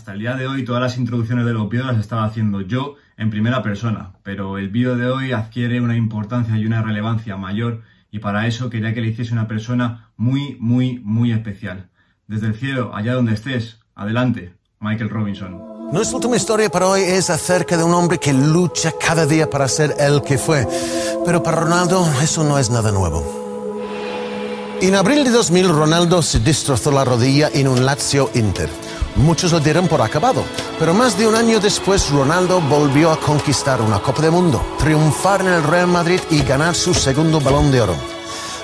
[0.00, 2.94] Hasta el día de hoy todas las introducciones de los vídeos las estaba haciendo yo
[3.18, 7.82] en primera persona, pero el vídeo de hoy adquiere una importancia y una relevancia mayor
[8.10, 11.90] y para eso quería que le hiciese una persona muy, muy, muy especial.
[12.26, 15.60] Desde el cielo, allá donde estés, adelante, Michael Robinson.
[15.92, 19.68] Nuestra última historia para hoy es acerca de un hombre que lucha cada día para
[19.68, 20.66] ser el que fue,
[21.26, 23.20] pero para Ronaldo eso no es nada nuevo.
[24.80, 28.70] En abril de 2000 Ronaldo se destrozó la rodilla en un Lazio Inter.
[29.20, 30.42] Muchos lo dieron por acabado,
[30.78, 35.42] pero más de un año después Ronaldo volvió a conquistar una Copa del Mundo, triunfar
[35.42, 37.94] en el Real Madrid y ganar su segundo balón de oro.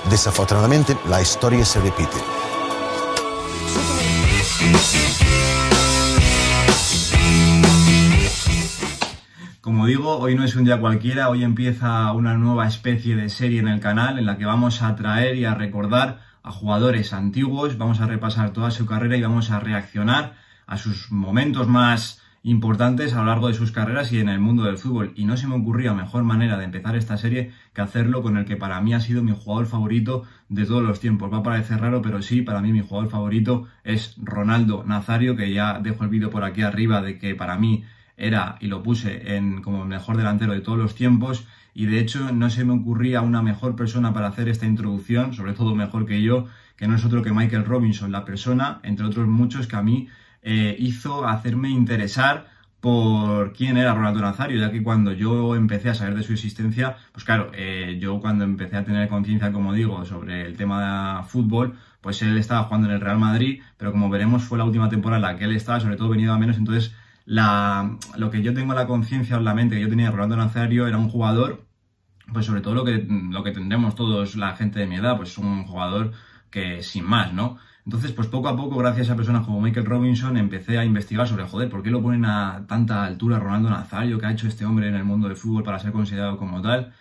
[0.09, 2.17] Desafortunadamente, la historia se repite.
[9.61, 13.61] Como digo, hoy no es un día cualquiera, hoy empieza una nueva especie de serie
[13.61, 17.77] en el canal en la que vamos a traer y a recordar a jugadores antiguos,
[17.77, 23.13] vamos a repasar toda su carrera y vamos a reaccionar a sus momentos más importantes
[23.13, 25.13] a lo largo de sus carreras y en el mundo del fútbol.
[25.17, 28.45] Y no se me ocurría mejor manera de empezar esta serie que hacerlo con el
[28.45, 31.33] que para mí ha sido mi jugador favorito de todos los tiempos.
[31.33, 35.53] Va a parecer raro, pero sí, para mí mi jugador favorito es Ronaldo Nazario, que
[35.53, 37.85] ya dejo el vídeo por aquí arriba de que para mí
[38.17, 42.33] era, y lo puse en como mejor delantero de todos los tiempos, y de hecho
[42.33, 46.23] no se me ocurría una mejor persona para hacer esta introducción, sobre todo mejor que
[46.23, 49.83] yo, que no es otro que Michael Robinson, la persona, entre otros muchos, que a
[49.83, 50.09] mí
[50.49, 52.47] eh, hizo hacerme interesar
[52.81, 56.97] por quién era Ronaldo Nazario, ya que cuando yo empecé a saber de su existencia,
[57.11, 61.25] pues claro, eh, yo cuando empecé a tener conciencia, como digo, sobre el tema de
[61.25, 64.89] fútbol, pues él estaba jugando en el Real Madrid, pero como veremos fue la última
[64.89, 68.41] temporada en la que él estaba, sobre todo venido a menos, entonces la, lo que
[68.41, 71.09] yo tengo la conciencia o la mente que yo tenía de Ronaldo Nazario era un
[71.09, 71.67] jugador
[72.33, 75.39] pues sobre todo lo que, lo que tendremos todos la gente de mi edad, pues
[75.39, 76.13] un jugador
[76.51, 77.59] que sin más, ¿no?
[77.87, 81.45] Entonces, pues poco a poco, gracias a personas como Michael Robinson, empecé a investigar sobre,
[81.45, 84.19] joder, ¿por qué lo ponen a tanta altura Ronaldo Nazario?
[84.19, 86.95] ¿Qué ha hecho este hombre en el mundo del fútbol para ser considerado como tal?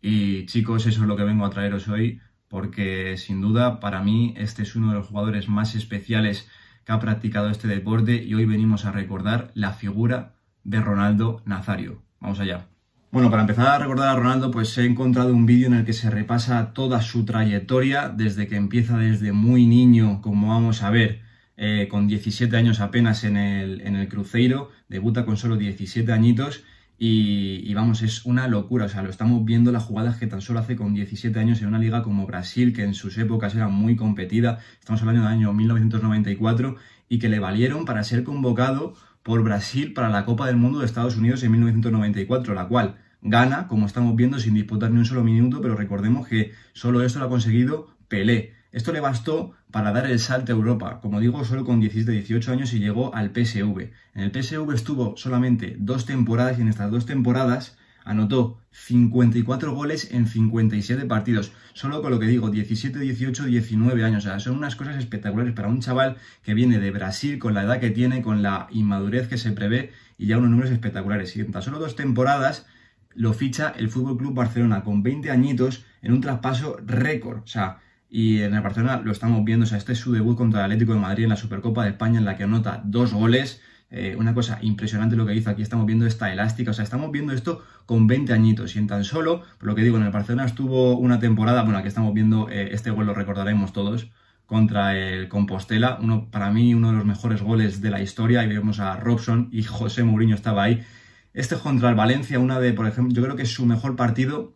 [0.00, 4.34] Y chicos, eso es lo que vengo a traeros hoy, porque sin duda, para mí,
[4.38, 6.48] este es uno de los jugadores más especiales
[6.86, 12.02] que ha practicado este deporte y hoy venimos a recordar la figura de Ronaldo Nazario.
[12.20, 12.73] Vamos allá.
[13.14, 15.92] Bueno, para empezar a recordar a Ronaldo, pues he encontrado un vídeo en el que
[15.92, 21.22] se repasa toda su trayectoria, desde que empieza desde muy niño, como vamos a ver,
[21.56, 26.64] eh, con 17 años apenas en el, en el Cruzeiro, debuta con solo 17 añitos
[26.98, 30.58] y, vamos, es una locura, o sea, lo estamos viendo las jugadas que tan solo
[30.58, 33.94] hace con 17 años en una liga como Brasil, que en sus épocas era muy
[33.94, 36.74] competida, estamos hablando del año 1994,
[37.08, 40.86] y que le valieron para ser convocado por Brasil para la Copa del Mundo de
[40.86, 45.24] Estados Unidos en 1994, la cual gana, como estamos viendo, sin disputar ni un solo
[45.24, 48.52] minuto, pero recordemos que solo esto lo ha conseguido Pelé.
[48.70, 52.72] Esto le bastó para dar el salto a Europa, como digo, solo con 17-18 años
[52.72, 53.90] y llegó al PSV.
[54.14, 60.10] En el PSV estuvo solamente dos temporadas y en estas dos temporadas anotó 54 goles
[60.12, 61.52] en 57 partidos.
[61.72, 64.26] Solo con lo que digo, 17, 18, 19 años.
[64.26, 67.62] O sea, son unas cosas espectaculares para un chaval que viene de Brasil con la
[67.62, 71.36] edad que tiene, con la inmadurez que se prevé y ya unos números espectaculares.
[71.36, 72.66] Y en tan solo dos temporadas
[73.14, 77.38] lo ficha el Fútbol Club Barcelona con 20 añitos en un traspaso récord.
[77.42, 79.64] O sea, y en el Barcelona lo estamos viendo.
[79.64, 81.90] O sea, este es su debut contra el Atlético de Madrid en la Supercopa de
[81.90, 83.60] España, en la que anota dos goles.
[83.90, 85.50] Eh, una cosa impresionante lo que hizo.
[85.50, 86.70] Aquí estamos viendo esta elástica.
[86.70, 88.76] O sea, estamos viendo esto con 20 añitos.
[88.76, 91.62] Y en tan solo, por lo que digo, en el Barcelona estuvo una temporada.
[91.62, 94.10] Bueno, aquí estamos viendo eh, este gol, lo recordaremos todos
[94.46, 98.48] contra el Compostela, uno para mí uno de los mejores goles de la historia y
[98.48, 100.84] vemos a Robson y José Mourinho estaba ahí
[101.34, 104.54] este contra el Valencia, una de, por ejemplo, yo creo que es su mejor partido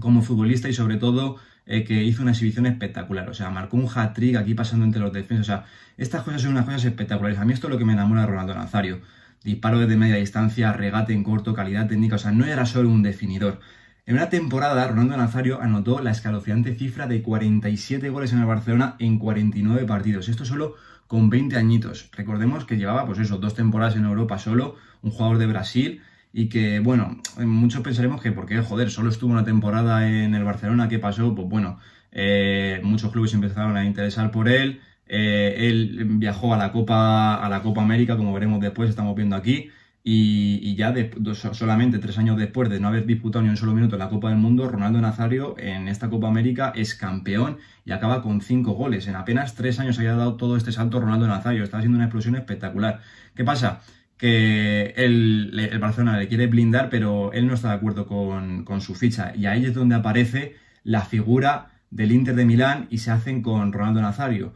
[0.00, 1.36] como futbolista y sobre todo
[1.66, 3.28] eh, que hizo una exhibición espectacular.
[3.28, 5.40] O sea, marcó un hat-trick aquí pasando entre los defensas.
[5.40, 5.64] O sea,
[5.96, 7.38] estas cosas son unas cosas espectaculares.
[7.38, 9.00] A mí esto es lo que me enamora de Ronaldo Nazario.
[9.42, 12.16] Disparo desde media distancia, regate en corto, calidad técnica.
[12.16, 13.60] O sea, no era solo un definidor.
[14.06, 18.96] En una temporada, Ronaldo Nazario anotó la escalofriante cifra de 47 goles en el Barcelona
[18.98, 20.28] en 49 partidos.
[20.28, 20.74] Esto solo
[21.06, 22.10] con 20 añitos.
[22.12, 26.02] Recordemos que llevaba, pues eso, dos temporadas en Europa solo, un jugador de Brasil,
[26.32, 30.88] y que, bueno, muchos pensaremos que porque, joder, solo estuvo una temporada en el Barcelona,
[30.88, 31.34] ¿qué pasó?
[31.34, 31.78] Pues bueno,
[32.10, 37.48] eh, muchos clubes empezaron a interesar por él, eh, él viajó a la Copa a
[37.48, 39.70] la Copa América, como veremos después, estamos viendo aquí,
[40.06, 40.92] y, ya
[41.32, 44.28] solamente tres años después de no haber disputado ni un solo minuto en la Copa
[44.28, 47.56] del Mundo, Ronaldo Nazario en esta Copa América es campeón
[47.86, 49.06] y acaba con cinco goles.
[49.06, 51.64] En apenas tres años había dado todo este salto Ronaldo Nazario.
[51.64, 53.00] Está haciendo una explosión espectacular.
[53.34, 53.80] ¿Qué pasa?
[54.16, 58.80] Que el, el Barcelona le quiere blindar, pero él no está de acuerdo con, con
[58.80, 59.32] su ficha.
[59.36, 63.72] Y ahí es donde aparece la figura del Inter de Milán y se hacen con
[63.72, 64.54] Ronaldo Nazario.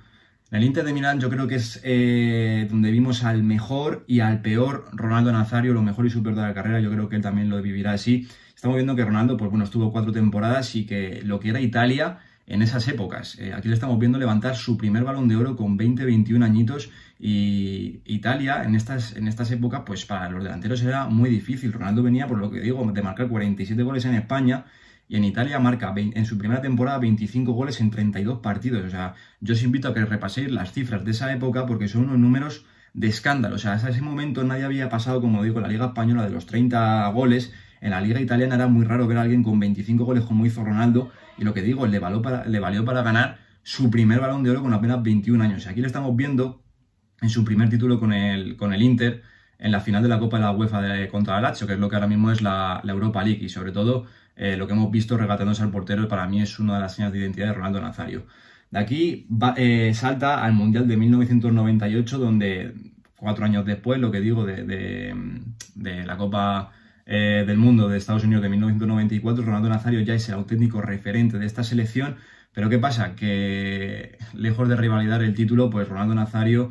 [0.51, 4.21] En el Inter de Milán yo creo que es eh, donde vimos al mejor y
[4.21, 7.17] al peor Ronaldo Nazario, lo mejor y su peor de la carrera, yo creo que
[7.17, 8.27] él también lo vivirá así.
[8.55, 12.19] Estamos viendo que Ronaldo, pues bueno, estuvo cuatro temporadas y que lo que era Italia
[12.49, 13.39] en esas épocas.
[13.39, 16.91] Eh, aquí le estamos viendo levantar su primer balón de oro con 20-21 añitos
[17.21, 21.73] y Italia en estas, en estas épocas, pues para los delanteros era muy difícil.
[21.73, 24.65] Ronaldo venía, por lo que digo, de marcar 47 goles en España
[25.09, 28.85] y en Italia marca en su primera temporada 25 goles en 32 partidos.
[28.85, 32.05] O sea, yo os invito a que repaséis las cifras de esa época porque son
[32.05, 32.65] unos números
[32.95, 33.57] de escándalo.
[33.57, 36.47] O sea, hasta ese momento nadie había pasado, como digo, la Liga Española de los
[36.47, 37.53] 30 goles.
[37.81, 40.65] En la Liga Italiana era muy raro ver a alguien con 25 goles como hizo
[40.65, 41.11] Ronaldo.
[41.39, 44.51] Y lo que digo, le valió para, le valió para ganar su primer balón de
[44.51, 45.67] oro con apenas 21 años.
[45.67, 46.63] Aquí le estamos viendo
[47.21, 49.23] en su primer título con el, con el Inter
[49.59, 51.79] en la final de la Copa de la UEFA de, contra el Lazio, que es
[51.79, 53.45] lo que ahora mismo es la, la Europa League.
[53.45, 54.07] Y sobre todo
[54.39, 57.13] eh, lo que hemos visto regateándose al portero para mí es una de las señas
[57.13, 58.25] de identidad de Ronaldo Nazario.
[58.71, 59.27] De aquí
[59.57, 62.75] eh, salta al Mundial de 1998, donde
[63.17, 65.13] cuatro años después, lo que digo de,
[65.75, 66.71] la Copa
[67.09, 71.39] eh, del Mundo de Estados Unidos de 1994, Ronaldo Nazario ya es el auténtico referente
[71.39, 72.17] de esta selección.
[72.53, 73.17] Pero ¿qué pasa?
[73.17, 76.71] Que lejos de rivalidar el título, pues Ronaldo Nazario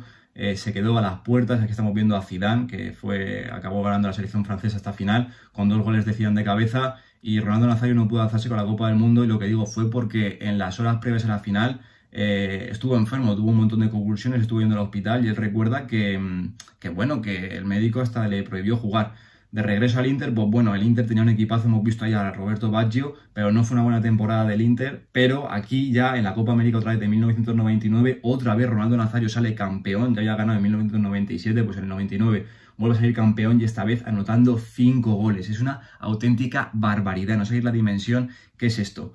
[0.54, 1.60] se quedó a las puertas.
[1.60, 5.68] Aquí estamos viendo a Zidane, que fue, acabó ganando la selección francesa hasta final, con
[5.68, 8.88] dos goles de Zidane de cabeza y Ronaldo Nazario no pudo alzarse con la Copa
[8.88, 11.80] del Mundo y lo que digo fue porque en las horas previas a la final
[12.12, 15.86] eh, estuvo enfermo, tuvo un montón de convulsiones, estuvo yendo al hospital y él recuerda
[15.86, 19.14] que, mm, que, bueno, que el médico hasta le prohibió jugar.
[19.50, 22.32] De regreso al Inter, pues bueno, el Inter tenía un equipazo, hemos visto ahí a
[22.32, 26.34] Roberto Baggio, pero no fue una buena temporada del Inter, pero aquí ya en la
[26.34, 30.58] Copa América otra vez de 1999, otra vez Ronaldo Nazario sale campeón, ya había ganado
[30.58, 32.46] en 1997, pues en el 99
[32.76, 35.48] vuelve a salir campeón y esta vez anotando 5 goles.
[35.48, 38.28] Es una auténtica barbaridad, no sabéis la dimensión
[38.58, 39.14] que es esto.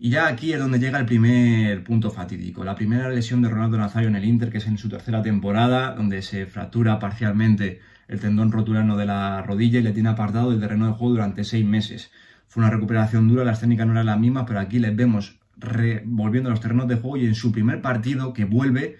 [0.00, 2.62] Y ya aquí es donde llega el primer punto fatídico.
[2.64, 5.92] La primera lesión de Ronaldo Nazario en el Inter, que es en su tercera temporada,
[5.94, 10.60] donde se fractura parcialmente el tendón rotulano de la rodilla y le tiene apartado del
[10.60, 12.12] terreno de juego durante seis meses.
[12.46, 15.40] Fue una recuperación dura, las técnicas no eran las mismas, pero aquí les vemos
[16.04, 18.98] volviendo a los terrenos de juego y en su primer partido que vuelve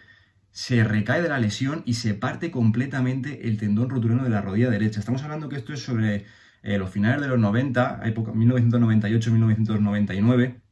[0.50, 4.70] se recae de la lesión y se parte completamente el tendón rotulano de la rodilla
[4.70, 4.98] derecha.
[4.98, 6.24] Estamos hablando que esto es sobre
[6.64, 10.67] eh, los finales de los 90, época 1998-1999.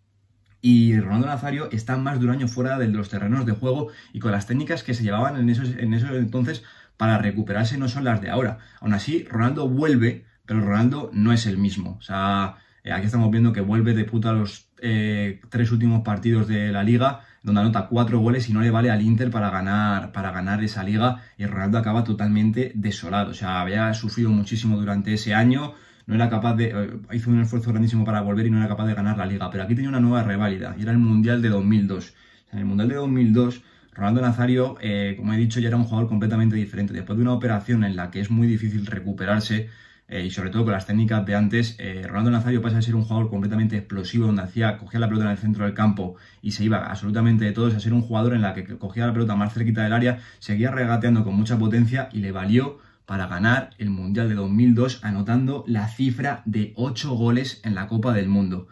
[0.60, 4.18] Y Ronaldo Nazario está más de un año fuera de los terrenos de juego y
[4.18, 6.64] con las técnicas que se llevaban en esos, en esos entonces
[6.96, 8.58] para recuperarse no son las de ahora.
[8.80, 11.96] Aún así, Ronaldo vuelve, pero Ronaldo no es el mismo.
[11.98, 16.48] O sea, eh, aquí estamos viendo que vuelve de puta los eh, tres últimos partidos
[16.48, 20.10] de la liga donde anota cuatro goles y no le vale al Inter para ganar,
[20.10, 23.30] para ganar esa liga y Ronaldo acaba totalmente desolado.
[23.30, 25.74] O sea, había sufrido muchísimo durante ese año,
[26.06, 26.66] no era capaz de.
[26.66, 29.50] Eh, hizo un esfuerzo grandísimo para volver y no era capaz de ganar la liga.
[29.50, 32.14] Pero aquí tenía una nueva reválida y era el Mundial de 2002.
[32.52, 33.62] en el Mundial de 2002.
[33.92, 36.92] Ronaldo Nazario, eh, como he dicho, ya era un jugador completamente diferente.
[36.92, 39.70] Después de una operación en la que es muy difícil recuperarse,
[40.08, 42.94] eh, y sobre todo con las técnicas de antes, eh, Ronaldo Nazario pasa a ser
[42.94, 46.52] un jugador completamente explosivo, donde hacía, cogía la pelota en el centro del campo y
[46.52, 49.34] se iba absolutamente de todos, a ser un jugador en la que cogía la pelota
[49.34, 53.90] más cerquita del área, seguía regateando con mucha potencia y le valió para ganar el
[53.90, 58.68] Mundial de 2002, anotando la cifra de 8 goles en la Copa del Mundo.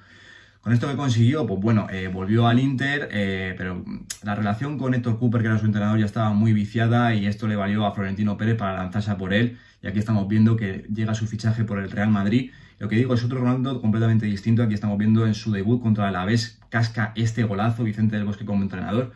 [0.61, 3.09] Con esto que consiguió, pues bueno, eh, volvió al Inter,
[3.57, 3.85] pero
[4.23, 7.47] la relación con Héctor Cooper, que era su entrenador, ya estaba muy viciada y esto
[7.47, 11.15] le valió a Florentino Pérez para lanzarse por él y aquí estamos viendo que llega
[11.15, 12.53] su fichaje por el Real Madrid.
[12.79, 14.63] Lo que digo es otro Ronaldo completamente distinto.
[14.63, 18.47] Aquí estamos viendo en su debut contra el Alavés casca este golazo, Vicente del Bosque
[18.47, 19.13] como entrenador.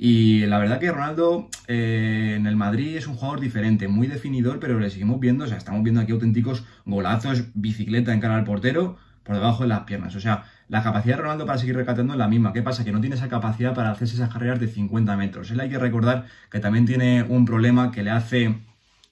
[0.00, 4.60] Y la verdad que Ronaldo eh, en el Madrid es un jugador diferente, muy definidor,
[4.60, 8.44] pero le seguimos viendo, o sea, estamos viendo aquí auténticos golazos, bicicleta en cara al
[8.44, 10.14] portero, por debajo de las piernas.
[10.14, 12.52] O sea, la capacidad de Ronaldo para seguir recatando es la misma.
[12.52, 12.84] ¿Qué pasa?
[12.84, 15.50] Que no tiene esa capacidad para hacerse esas carreras de 50 metros.
[15.50, 18.56] Él hay que recordar que también tiene un problema que le hace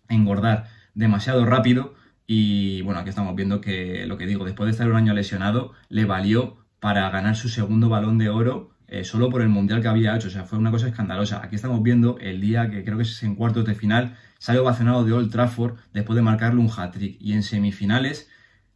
[0.08, 1.94] engordar demasiado rápido
[2.26, 5.72] y bueno, aquí estamos viendo que lo que digo, después de estar un año lesionado,
[5.88, 9.88] le valió para ganar su segundo balón de oro eh, solo por el mundial que
[9.88, 11.42] había hecho, o sea, fue una cosa escandalosa.
[11.42, 15.04] Aquí estamos viendo el día que creo que es en cuartos de final, sale ovacionado
[15.04, 18.28] de Old Trafford después de marcarle un hat-trick y en semifinales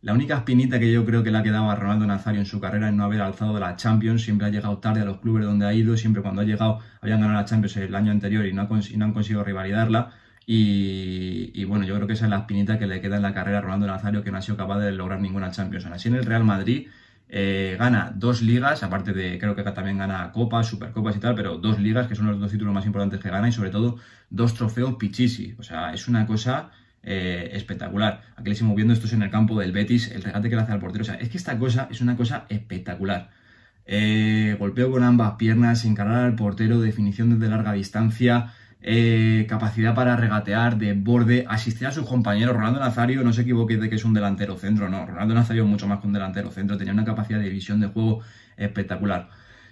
[0.02, 2.58] la única espinita que yo creo que le ha quedado a Ronaldo Nazario en su
[2.58, 4.22] carrera es no haber alzado la Champions.
[4.22, 5.94] Siempre ha llegado tarde a los clubes donde ha ido.
[5.98, 9.04] Siempre cuando ha llegado habían ganado la Champions el año anterior y no, y no
[9.04, 10.12] han conseguido rivalidarla.
[10.46, 13.58] Y, bueno, yo creo que esa es la espinita que le queda en la carrera
[13.58, 15.86] a Ronaldo Nazario, que no ha sido capaz de lograr ninguna Champions.
[15.86, 16.88] Así en el Real Madrid
[17.32, 21.58] eh, gana dos ligas, aparte de, creo que también gana copas, supercopas y tal, pero
[21.58, 23.96] dos ligas, que son los dos títulos más importantes que gana, y sobre todo
[24.30, 25.54] dos trofeos Pichichi.
[25.58, 26.70] O sea, es una cosa
[27.02, 28.22] eh, espectacular.
[28.36, 30.62] Aquí le estamos viendo, esto es en el campo del Betis, el regate que le
[30.62, 31.02] hace al portero.
[31.02, 33.30] O sea, es que esta cosa es una cosa espectacular.
[33.86, 40.16] eh, golpeo con ambas piernas, encarar al portero, definición desde larga distancia, eh, capacidad para
[40.16, 42.56] regatear, de borde, asistir a sus compañeros.
[42.56, 45.06] Ronaldo Nazario, no se equivoque de que es un delantero centro, no.
[45.06, 48.20] Ronaldo Nazario mucho más que un delantero centro, tenía una capacidad de visión de juego
[48.56, 49.28] espectacular.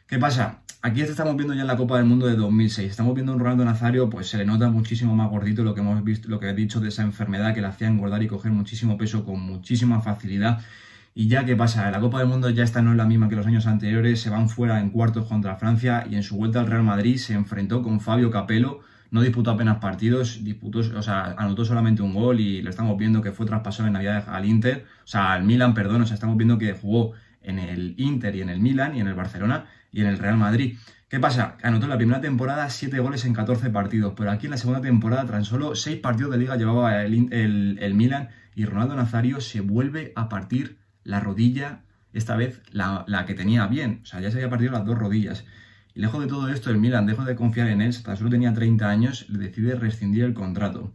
[0.07, 0.61] ¿Qué pasa?
[0.81, 2.91] Aquí estamos viendo ya en la Copa del Mundo de 2006.
[2.91, 6.03] Estamos viendo un Ronaldo Nazario, pues se le nota muchísimo más gordito lo que hemos
[6.05, 8.97] visto, lo que he dicho de esa enfermedad que le hacía engordar y coger muchísimo
[8.97, 10.61] peso con muchísima facilidad.
[11.15, 11.91] Y ya, ¿qué pasa?
[11.91, 14.21] La Copa del Mundo ya está no es la misma que los años anteriores.
[14.21, 17.35] Se van fuera en cuartos contra Francia y en su vuelta al Real Madrid se
[17.35, 18.83] enfrentó con Fabio Capello.
[19.11, 23.23] No disputó apenas partidos, disputó, o sea, anotó solamente un gol y lo estamos viendo
[23.23, 26.37] que fue traspasado en Navidad al Inter, o sea, al Milan, perdón, o sea, estamos
[26.37, 27.13] viendo que jugó
[27.43, 30.37] en el Inter y en el Milan y en el Barcelona y en el Real
[30.37, 30.77] Madrid.
[31.09, 31.57] ¿Qué pasa?
[31.63, 34.83] Anotó en la primera temporada 7 goles en 14 partidos, pero aquí en la segunda
[34.83, 37.33] temporada tan solo 6 partidos de liga llevaba el,
[37.81, 41.81] el, Milan y Ronaldo Nazario se vuelve a partir la rodilla,
[42.13, 45.47] esta vez la, que tenía bien, o sea, ya se había partido las dos rodillas.
[45.99, 48.89] Lejos de todo esto, el Milan, dejó de confiar en él, tan solo tenía 30
[48.89, 50.93] años, le decide rescindir el contrato.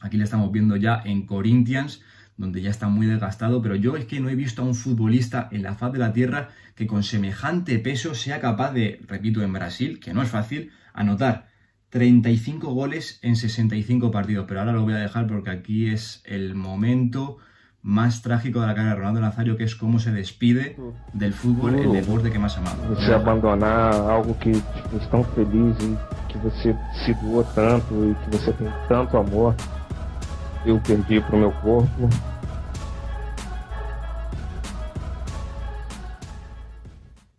[0.00, 2.00] Aquí le estamos viendo ya en Corinthians,
[2.36, 5.48] donde ya está muy desgastado, pero yo es que no he visto a un futbolista
[5.50, 9.52] en la faz de la tierra que con semejante peso sea capaz de, repito, en
[9.52, 11.48] Brasil, que no es fácil, anotar
[11.88, 14.44] 35 goles en 65 partidos.
[14.46, 17.38] Pero ahora lo voy a dejar porque aquí es el momento
[17.86, 20.76] más trágico de la carrera de Ronaldo Nazario, que es cómo se despide
[21.12, 22.82] del fútbol, el deporte que más amado.
[22.88, 28.36] Você abandonar algo que es tan feliz y que você se doa tanto y que
[28.36, 29.54] você tem tanto amor.
[30.64, 32.08] Eu perdi pro meu corpo.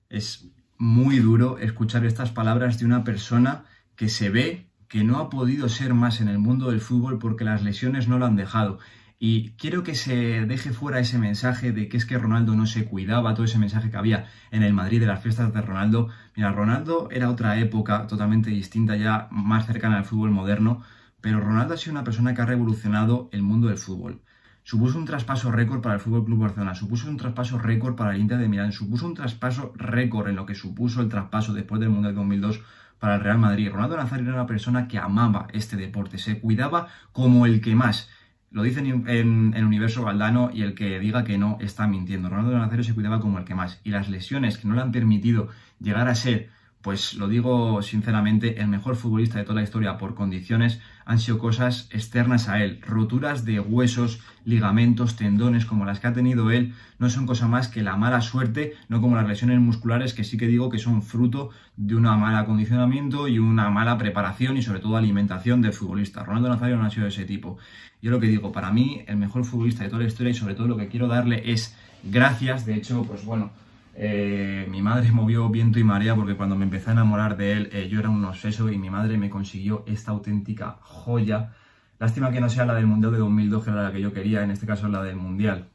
[0.09, 3.65] Es muy duro escuchar estas palabras de una persona
[3.97, 7.43] que se ve que no ha podido ser más en el mundo del fútbol porque
[7.43, 8.79] las lesiones no lo han dejado.
[9.19, 12.85] Y quiero que se deje fuera ese mensaje de que es que Ronaldo no se
[12.85, 16.09] cuidaba, todo ese mensaje que había en el Madrid de las fiestas de Ronaldo.
[16.35, 20.83] Mira, Ronaldo era otra época totalmente distinta, ya más cercana al fútbol moderno,
[21.19, 24.21] pero Ronaldo ha sido una persona que ha revolucionado el mundo del fútbol.
[24.63, 28.19] Supuso un traspaso récord para el Fútbol Club Barcelona, supuso un traspaso récord para el
[28.19, 31.89] Inter de Milán, supuso un traspaso récord en lo que supuso el traspaso después del
[31.89, 32.59] Mundial 2002
[32.99, 33.69] para el Real Madrid.
[33.71, 38.09] Ronaldo Nazario era una persona que amaba este deporte, se cuidaba como el que más.
[38.57, 42.27] Lo dicen en, el universo Valdano y el que diga que no está mintiendo.
[42.27, 43.79] Ronaldo Nazario se cuidaba como el que más.
[43.83, 45.49] Y las lesiones que no le han permitido
[45.79, 46.49] llegar a ser
[46.81, 51.37] pues lo digo sinceramente, el mejor futbolista de toda la historia por condiciones han sido
[51.37, 52.81] cosas externas a él.
[52.81, 57.67] Roturas de huesos, ligamentos, tendones como las que ha tenido él, no son cosa más
[57.67, 61.01] que la mala suerte, no como las lesiones musculares que sí que digo que son
[61.01, 66.23] fruto de una mala acondicionamiento y una mala preparación y sobre todo alimentación del futbolista.
[66.23, 67.57] Ronaldo Nazario no ha sido de ese tipo.
[68.01, 70.55] Yo lo que digo, para mí el mejor futbolista de toda la historia y sobre
[70.55, 73.51] todo lo que quiero darle es gracias, de hecho, pues bueno,
[73.99, 77.69] eh, mi madre movió viento y marea porque cuando me empecé a enamorar de él
[77.73, 81.53] eh, yo era un obseso y mi madre me consiguió esta auténtica joya.
[81.99, 84.43] Lástima que no sea la del Mundial de 2002 que era la que yo quería,
[84.43, 85.69] en este caso la del Mundial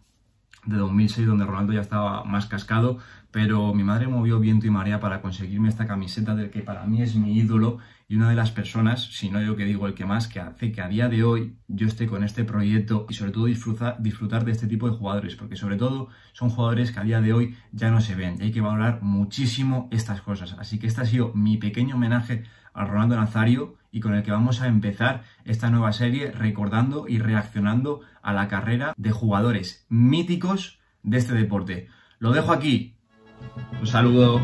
[0.64, 2.98] de 2006 donde Ronaldo ya estaba más cascado,
[3.30, 7.02] pero mi madre movió viento y marea para conseguirme esta camiseta del que para mí
[7.02, 10.04] es mi ídolo y una de las personas, si no yo que digo el que
[10.04, 13.32] más, que hace que a día de hoy yo esté con este proyecto y sobre
[13.32, 17.04] todo disfrutar, disfrutar de este tipo de jugadores, porque sobre todo son jugadores que a
[17.04, 20.54] día de hoy ya no se ven y hay que valorar muchísimo estas cosas.
[20.58, 24.30] Así que este ha sido mi pequeño homenaje a Ronaldo Nazario y con el que
[24.30, 30.80] vamos a empezar esta nueva serie recordando y reaccionando a la carrera de jugadores míticos
[31.02, 31.88] de este deporte.
[32.18, 32.94] Lo dejo aquí.
[33.80, 34.40] Un saludo.